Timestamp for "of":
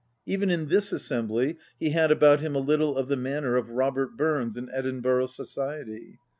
2.97-3.07, 3.55-3.69